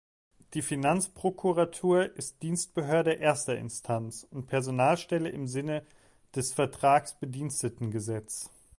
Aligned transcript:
Die 0.55 0.63
Finanzprokuratur 0.63 2.17
ist 2.17 2.41
Dienstbehörde 2.41 3.13
erster 3.13 3.55
Instanz 3.59 4.25
und 4.31 4.47
Personalstelle 4.47 5.29
im 5.29 5.45
Sinne 5.47 5.85
des 6.35 6.53
Vertragsbedienstetengesetz. 6.55 8.49